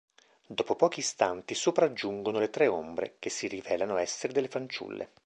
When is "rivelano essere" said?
3.47-4.33